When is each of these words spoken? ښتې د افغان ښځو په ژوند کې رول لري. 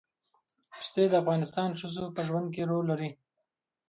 ښتې 0.85 1.03
د 1.09 1.13
افغان 1.21 1.71
ښځو 1.81 2.05
په 2.15 2.21
ژوند 2.27 2.47
کې 2.53 2.67
رول 2.69 2.85
لري. 2.91 3.09